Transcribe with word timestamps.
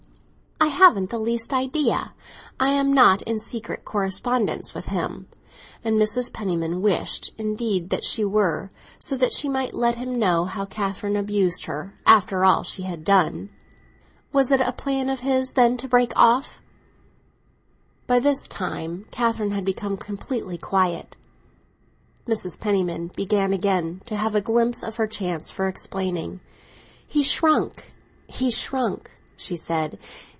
"I 0.63 0.67
haven't 0.67 1.09
the 1.09 1.17
least 1.19 1.53
idea; 1.53 2.13
I 2.59 2.69
am 2.69 2.93
not 2.93 3.23
in 3.23 3.39
secret 3.39 3.83
correspondence 3.83 4.75
with 4.75 4.85
him!" 4.87 5.27
And 5.83 5.99
Mrs. 5.99 6.31
Penniman 6.31 6.81
wished 6.83 7.33
indeed 7.39 7.89
that 7.89 8.03
she 8.03 8.23
were, 8.23 8.69
so 8.99 9.17
that 9.17 9.33
she 9.33 9.49
might 9.49 9.73
let 9.73 9.95
him 9.95 10.19
know 10.19 10.45
how 10.45 10.65
Catherine 10.65 11.15
abused 11.15 11.65
her, 11.65 11.95
after 12.05 12.45
all 12.45 12.61
she 12.61 12.83
had 12.83 13.03
done. 13.03 13.49
"Was 14.31 14.51
it 14.51 14.61
a 14.61 14.71
plan 14.71 15.09
of 15.09 15.21
his, 15.21 15.53
then, 15.53 15.77
to 15.77 15.87
break 15.87 16.13
off—?" 16.15 16.61
By 18.05 18.19
this 18.19 18.47
time 18.47 19.05
Catherine 19.09 19.51
had 19.51 19.65
become 19.65 19.97
completely 19.97 20.59
quiet. 20.59 21.17
Mrs. 22.27 22.59
Penniman 22.59 23.07
began 23.15 23.51
again 23.51 24.03
to 24.05 24.15
have 24.15 24.35
a 24.35 24.41
glimpse 24.41 24.83
of 24.83 24.97
her 24.97 25.07
chance 25.07 25.49
for 25.49 25.67
explaining. 25.67 26.39
"He 27.07 27.23
shrank—he 27.23 28.51
shrank," 28.51 29.09
she 29.35 29.55
said. 29.57 29.97